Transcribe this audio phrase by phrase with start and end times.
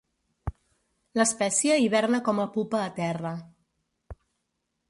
[1.19, 3.37] L'espècie hiberna com a pupa a terra.